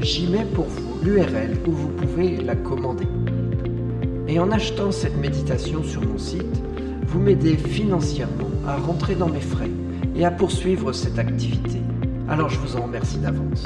[0.00, 3.06] j'y mets pour vous l'URL où vous pouvez la commander.
[4.28, 6.62] Et en achetant cette méditation sur mon site,
[7.06, 9.70] vous m'aidez financièrement à rentrer dans mes frais
[10.14, 11.80] et à poursuivre cette activité.
[12.28, 13.64] Alors je vous en remercie d'avance.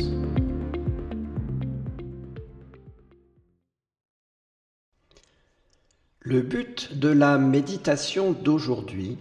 [6.22, 9.16] Le but de la méditation d'aujourd'hui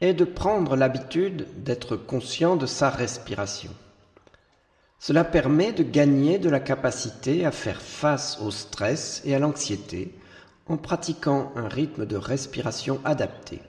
[0.00, 3.70] est de prendre l'habitude d'être conscient de sa respiration.
[5.02, 10.14] Cela permet de gagner de la capacité à faire face au stress et à l'anxiété
[10.66, 13.62] en pratiquant un rythme de respiration adapté.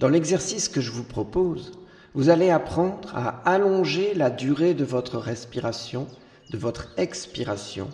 [0.00, 1.72] Dans l'exercice que je vous propose,
[2.14, 6.08] vous allez apprendre à allonger la durée de votre respiration,
[6.50, 7.90] de votre expiration,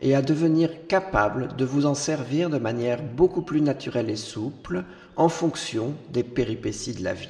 [0.00, 4.84] et à devenir capable de vous en servir de manière beaucoup plus naturelle et souple
[5.16, 7.28] en fonction des péripéties de la vie.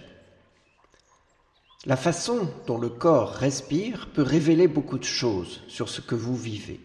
[1.87, 6.35] La façon dont le corps respire peut révéler beaucoup de choses sur ce que vous
[6.35, 6.81] vivez.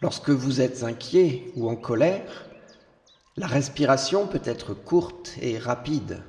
[0.00, 2.48] Lorsque vous êtes inquiet ou en colère,
[3.36, 6.22] la respiration peut être courte et rapide.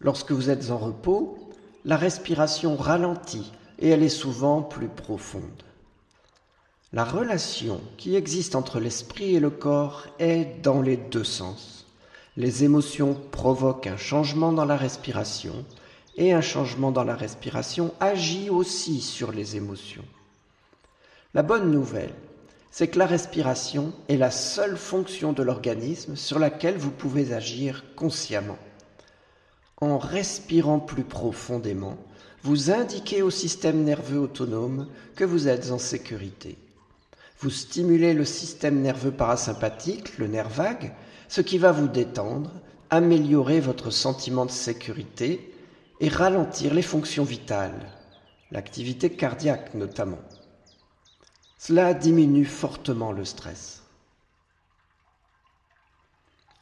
[0.00, 1.38] Lorsque vous êtes en repos,
[1.86, 5.62] la respiration ralentit et elle est souvent plus profonde.
[6.92, 11.86] La relation qui existe entre l'esprit et le corps est dans les deux sens.
[12.36, 15.64] Les émotions provoquent un changement dans la respiration
[16.18, 20.04] et un changement dans la respiration agit aussi sur les émotions.
[21.32, 22.12] La bonne nouvelle,
[22.70, 27.84] c'est que la respiration est la seule fonction de l'organisme sur laquelle vous pouvez agir
[27.94, 28.58] consciemment.
[29.80, 31.96] En respirant plus profondément,
[32.42, 36.58] vous indiquez au système nerveux autonome que vous êtes en sécurité.
[37.40, 40.92] Vous stimulez le système nerveux parasympathique, le nerf vague,
[41.28, 42.50] ce qui va vous détendre,
[42.90, 45.52] améliorer votre sentiment de sécurité
[46.00, 47.90] et ralentir les fonctions vitales,
[48.50, 50.20] l'activité cardiaque notamment.
[51.58, 53.82] Cela diminue fortement le stress.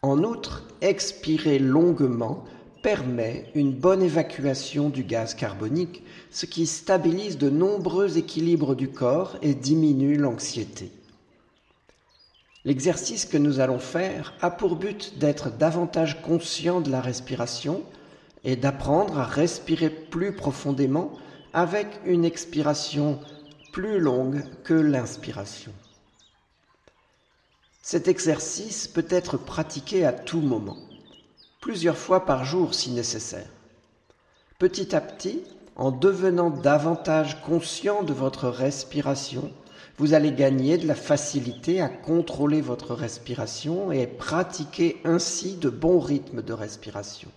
[0.02, 2.44] En outre, expirer longuement
[2.82, 9.36] permet une bonne évacuation du gaz carbonique, ce qui stabilise de nombreux équilibres du corps
[9.42, 10.92] et diminue l'anxiété.
[12.64, 17.82] L'exercice que nous allons faire a pour but d'être davantage conscient de la respiration
[18.46, 21.12] et d'apprendre à respirer plus profondément
[21.52, 23.20] avec une expiration
[23.72, 25.72] plus longue que l'inspiration.
[27.82, 30.78] Cet exercice peut être pratiqué à tout moment
[31.66, 33.50] plusieurs fois par jour si nécessaire.
[34.60, 35.42] Petit à petit,
[35.74, 39.50] en devenant davantage conscient de votre respiration,
[39.98, 45.98] vous allez gagner de la facilité à contrôler votre respiration et pratiquer ainsi de bons
[45.98, 47.30] rythmes de respiration.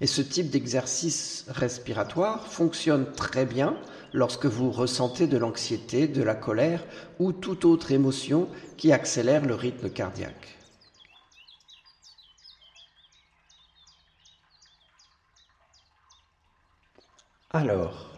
[0.00, 3.78] Et ce type d'exercice respiratoire fonctionne très bien
[4.12, 6.84] lorsque vous ressentez de l'anxiété, de la colère
[7.18, 10.58] ou toute autre émotion qui accélère le rythme cardiaque.
[17.50, 18.10] Alors,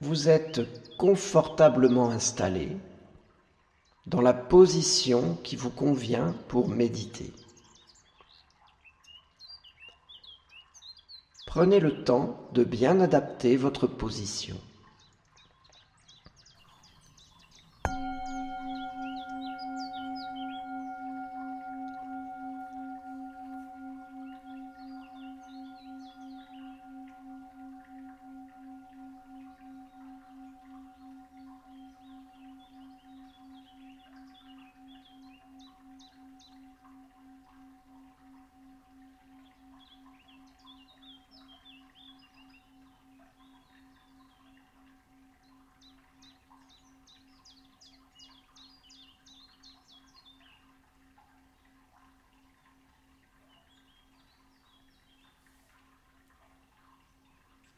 [0.00, 0.62] vous êtes
[0.96, 2.78] confortablement installé
[4.06, 7.32] dans la position qui vous convient pour méditer.
[11.56, 14.56] Prenez le temps de bien adapter votre position.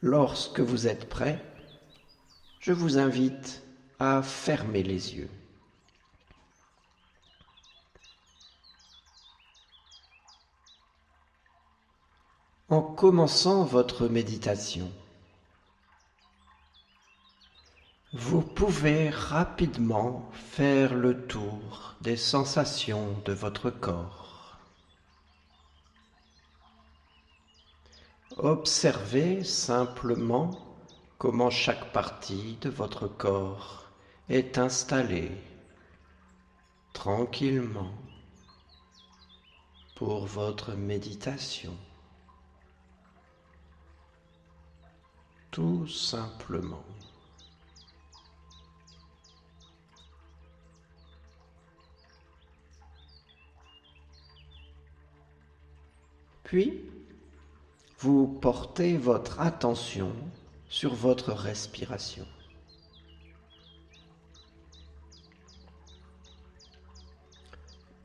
[0.01, 1.43] Lorsque vous êtes prêt,
[2.61, 3.63] je vous invite
[3.99, 5.29] à fermer les yeux.
[12.69, 14.89] En commençant votre méditation,
[18.13, 24.28] vous pouvez rapidement faire le tour des sensations de votre corps.
[28.41, 30.49] Observez simplement
[31.17, 33.91] comment chaque partie de votre corps
[34.29, 35.29] est installée
[36.93, 37.91] tranquillement
[39.93, 41.75] pour votre méditation.
[45.51, 46.85] Tout simplement.
[56.45, 56.73] Puis,
[57.99, 60.13] vous portez votre attention
[60.69, 62.25] sur votre respiration.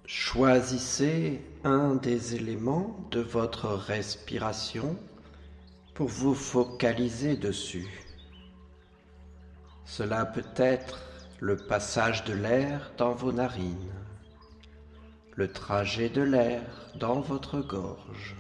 [0.04, 4.98] Choisissez un des éléments de votre respiration
[5.94, 8.04] pour vous focaliser dessus.
[9.84, 10.98] Cela peut être
[11.40, 13.92] le passage de l'air dans vos narines
[15.36, 16.62] le trajet de l'air
[16.94, 18.36] dans votre gorge.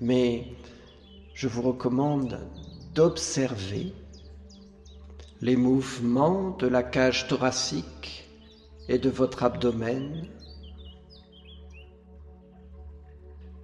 [0.00, 0.46] Mais
[1.34, 2.38] je vous recommande
[2.94, 3.92] d'observer
[5.40, 8.28] les mouvements de la cage thoracique
[8.88, 10.26] et de votre abdomen,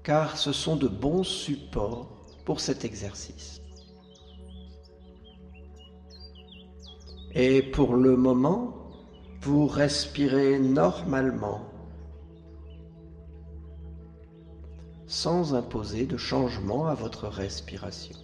[0.03, 2.09] car ce sont de bons supports
[2.45, 3.61] pour cet exercice.
[7.35, 8.91] Et pour le moment,
[9.41, 11.74] vous respirez normalement,
[15.14, 18.16] sans imposer de changement à votre respiration.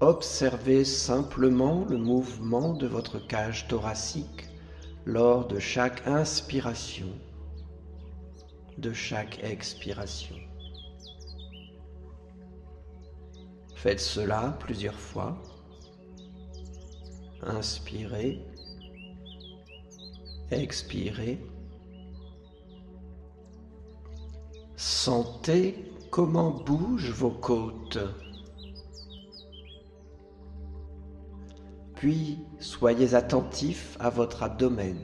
[0.00, 4.48] Observez simplement le mouvement de votre cage thoracique
[5.04, 7.12] lors de chaque inspiration,
[8.78, 10.36] de chaque expiration.
[13.74, 15.36] Faites cela plusieurs fois.
[17.42, 18.51] Inspirez.
[20.52, 21.40] Expirez.
[24.76, 25.74] Sentez
[26.10, 27.98] comment bougent vos côtes.
[31.94, 34.98] Puis soyez attentif à votre abdomen.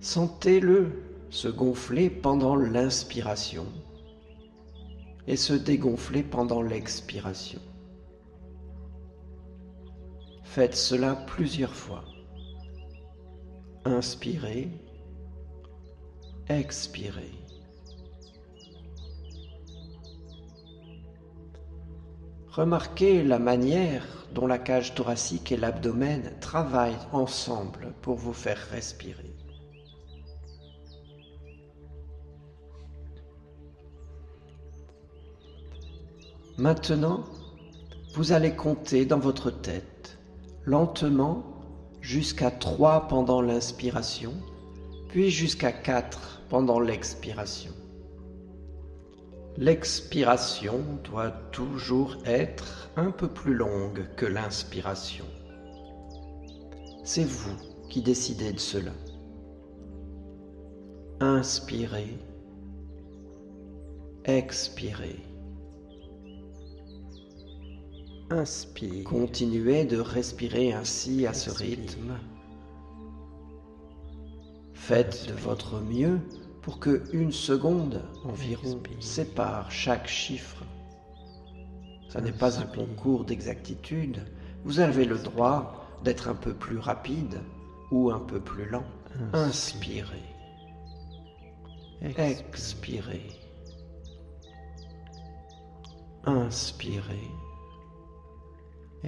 [0.00, 3.66] Sentez-le se gonfler pendant l'inspiration
[5.26, 7.60] et se dégonfler pendant l'expiration.
[10.56, 12.02] Faites cela plusieurs fois.
[13.84, 14.70] Inspirez,
[16.48, 17.30] expirez.
[22.48, 29.36] Remarquez la manière dont la cage thoracique et l'abdomen travaillent ensemble pour vous faire respirer.
[36.56, 37.26] Maintenant,
[38.14, 39.95] vous allez compter dans votre tête,
[40.66, 41.44] lentement,
[42.00, 44.32] jusqu'à 3 pendant l'inspiration,
[45.08, 47.72] puis jusqu'à 4 pendant l'expiration.
[49.56, 55.24] L'expiration doit toujours être un peu plus longue que l'inspiration.
[57.04, 57.56] C'est vous
[57.88, 58.92] qui décidez de cela.
[61.20, 62.18] Inspirez,
[64.24, 65.22] expirez.
[68.30, 69.04] Inspire.
[69.04, 72.18] Continuez de respirer ainsi à ce rythme.
[74.74, 76.18] Faites de votre mieux
[76.60, 80.64] pour que une seconde environ sépare chaque chiffre.
[82.08, 84.20] Ce n'est pas un concours d'exactitude.
[84.64, 87.40] Vous avez le droit d'être un peu plus rapide
[87.92, 88.86] ou un peu plus lent.
[89.34, 90.22] Inspirez.
[92.02, 93.28] Expirez.
[96.24, 97.30] Inspirez.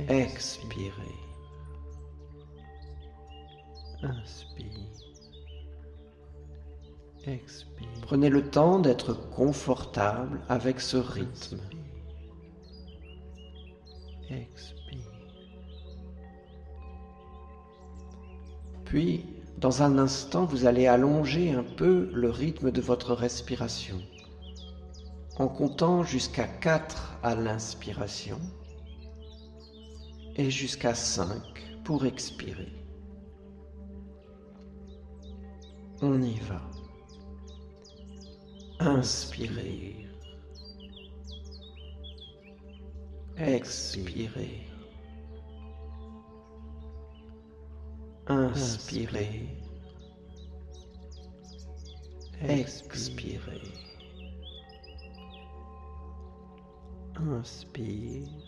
[0.06, 0.92] Expirez.
[4.02, 4.66] Inspire.
[7.26, 7.88] Expire.
[8.02, 11.58] Prenez le temps d'être confortable avec ce rythme.
[14.30, 14.78] Expire.
[18.84, 19.26] Puis,
[19.58, 24.00] dans un instant, vous allez allonger un peu le rythme de votre respiration
[25.38, 28.40] en comptant jusqu'à 4 à l'inspiration
[30.38, 32.72] et jusqu'à 5 pour expirer.
[36.00, 36.62] On y va.
[38.78, 40.06] Inspirez.
[43.36, 44.68] Expirez.
[48.28, 49.48] Inspirez.
[52.40, 53.62] Expirez.
[57.16, 58.47] Inspire.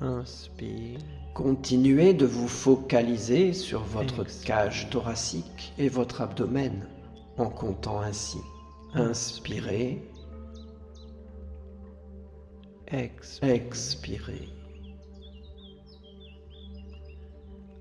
[0.00, 0.98] Inspire.
[1.34, 6.86] Continuez de vous focaliser sur votre cage thoracique et votre abdomen
[7.36, 8.38] en comptant ainsi.
[8.94, 10.02] Inspirez.
[13.42, 14.48] Expirez.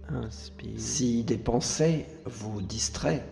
[0.10, 0.80] Inspire.
[0.80, 3.26] Si des pensées vous distraient,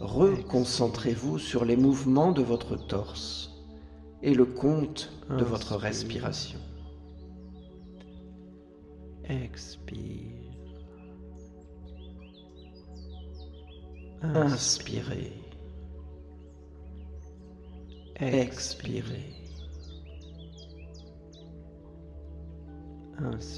[0.00, 3.52] reconcentrez-vous sur les mouvements de votre torse
[4.22, 6.58] et le compte de votre respiration.
[9.28, 10.44] Expire.
[14.22, 15.32] Inspirez.
[18.16, 19.34] Expirez.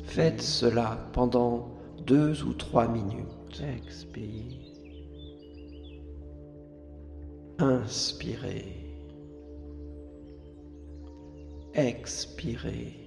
[0.07, 1.69] Faites cela pendant
[2.07, 3.61] deux ou trois minutes.
[3.61, 4.61] Expire.
[7.59, 8.87] Inspirez.
[11.75, 13.06] Expirez.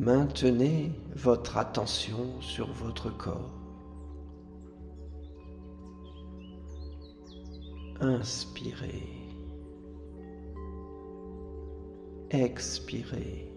[0.00, 3.52] Maintenez votre attention sur votre corps.
[8.00, 9.06] Inspirez.
[12.30, 13.52] Expirez.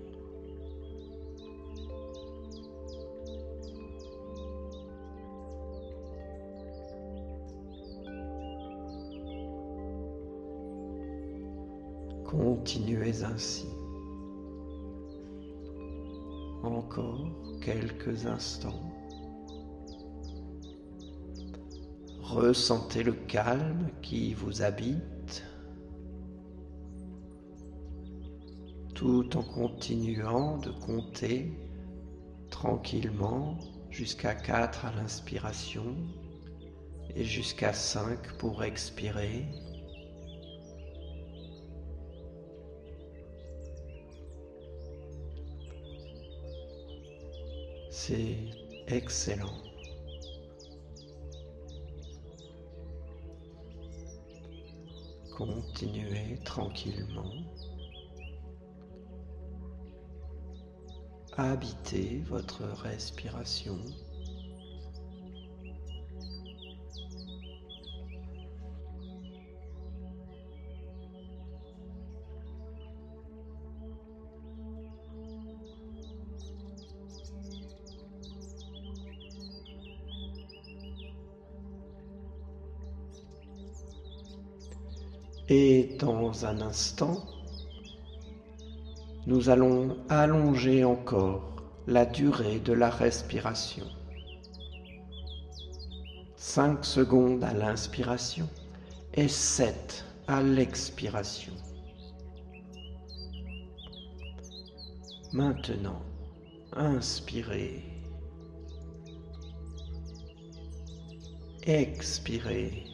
[12.25, 13.65] Continuez ainsi.
[17.61, 18.93] Quelques instants.
[22.21, 25.43] Ressentez le calme qui vous habite
[28.93, 31.51] tout en continuant de compter
[32.51, 33.57] tranquillement
[33.89, 35.95] jusqu'à 4 à l'inspiration
[37.15, 39.47] et jusqu'à 5 pour expirer.
[48.05, 48.35] C'est
[48.87, 49.63] excellent.
[55.31, 57.31] Continuez tranquillement.
[61.37, 63.79] Habitez votre respiration.
[86.03, 87.23] Dans un instant,
[89.25, 91.55] nous allons allonger encore
[91.87, 93.85] la durée de la respiration.
[96.35, 98.49] 5 secondes à l'inspiration
[99.13, 101.53] et 7 à l'expiration.
[105.31, 106.01] Maintenant,
[106.73, 107.81] inspirez.
[111.65, 112.92] Expirez.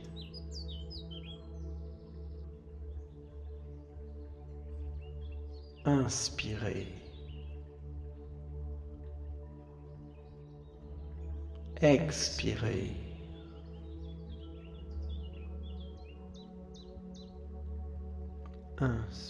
[5.85, 6.87] Inspirez.
[11.81, 12.91] Expirez.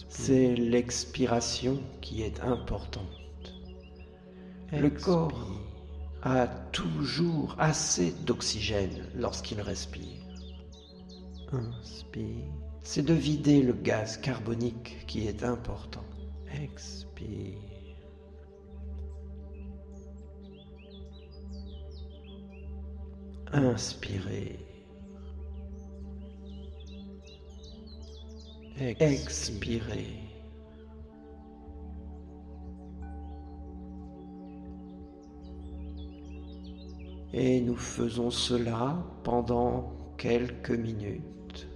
[0.08, 3.04] C'est l'expiration qui est importante.
[4.72, 5.48] Le corps
[6.22, 10.22] a toujours assez d'oxygène lorsqu'il respire.
[11.52, 12.44] Inspire.
[12.82, 16.04] C'est de vider le gaz carbonique qui est important.
[16.52, 17.70] Expire.
[23.52, 24.70] Inspirez.
[28.80, 30.16] expirez.
[37.32, 41.68] Et nous faisons cela pendant quelques minutes.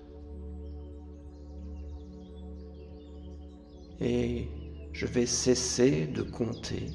[4.94, 6.86] Je vais cesser de compter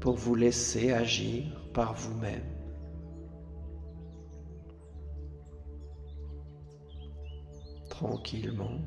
[0.00, 1.44] pour vous laisser agir
[1.74, 2.42] par vous-même.
[7.90, 8.80] Tranquillement,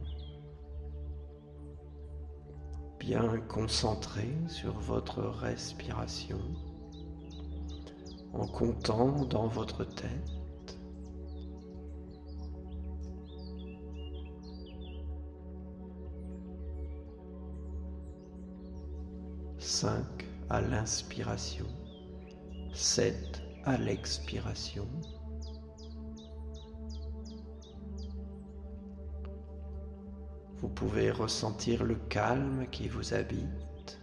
[2.99, 6.41] bien concentré sur votre respiration
[8.33, 10.36] en comptant dans votre tête.
[19.79, 21.67] Cinq à l'inspiration,
[22.73, 24.87] sept à l'expiration.
[30.55, 33.99] Vous pouvez ressentir le calme qui vous habite.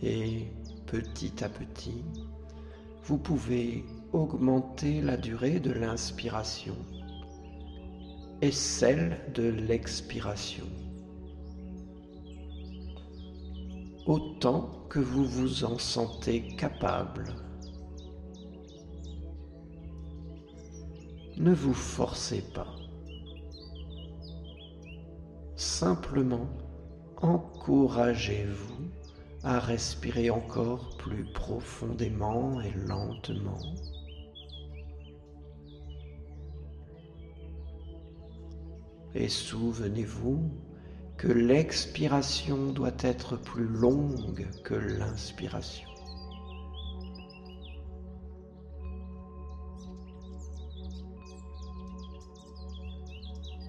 [0.00, 0.46] Et
[0.86, 2.02] petit à petit,
[3.04, 6.76] vous pouvez augmenter la durée de l'inspiration
[8.40, 10.66] et celle de l'expiration.
[14.06, 17.24] Autant que vous vous en sentez capable.
[21.36, 22.74] Ne vous forcez pas.
[25.56, 26.48] Simplement,
[27.18, 28.90] encouragez-vous
[29.44, 33.58] à respirer encore plus profondément et lentement.
[39.14, 40.50] Et souvenez-vous
[41.16, 45.88] que l'expiration doit être plus longue que l'inspiration.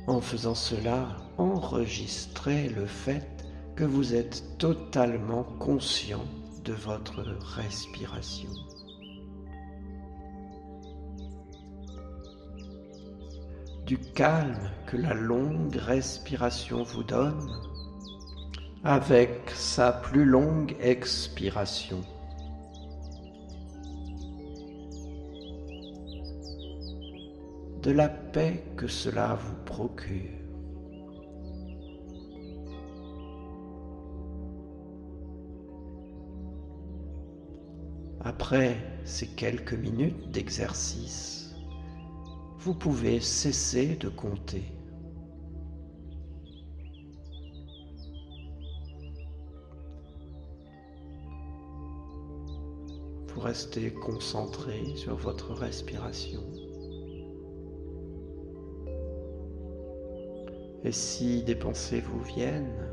[0.08, 6.25] En faisant cela, enregistrez le fait que vous êtes totalement conscient
[6.63, 7.21] de votre
[7.56, 8.49] respiration.
[13.89, 17.60] Du calme que la longue respiration vous donne
[18.84, 22.02] avec sa plus longue expiration.
[27.82, 30.38] De la paix que cela vous procure.
[38.21, 41.38] Après ces quelques minutes d'exercice,
[42.60, 44.63] vous pouvez cesser de compter.
[53.28, 56.43] Vous restez concentré sur votre respiration.
[60.84, 62.89] Et si des pensées vous viennent,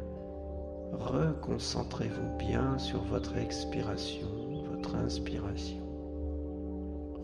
[0.92, 4.46] reconcentrez-vous bien sur votre expiration
[4.94, 5.85] inspiration.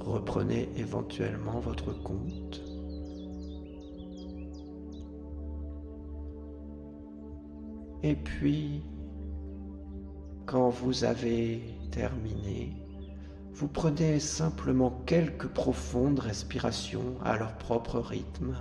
[0.05, 2.61] Reprenez éventuellement votre compte.
[8.03, 8.83] Et puis,
[10.45, 11.62] quand vous avez
[11.93, 12.75] terminé,
[13.53, 18.57] vous prenez simplement quelques profondes respirations à leur propre rythme.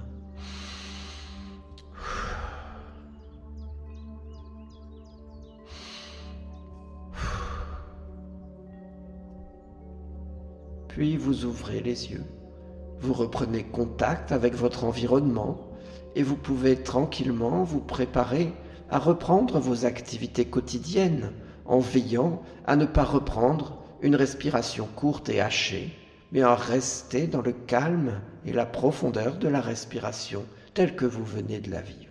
[10.93, 12.25] Puis vous ouvrez les yeux,
[12.99, 15.71] vous reprenez contact avec votre environnement
[16.15, 18.51] et vous pouvez tranquillement vous préparer
[18.89, 21.31] à reprendre vos activités quotidiennes
[21.65, 25.97] en veillant à ne pas reprendre une respiration courte et hachée,
[26.33, 31.23] mais à rester dans le calme et la profondeur de la respiration telle que vous
[31.23, 32.10] venez de la vivre.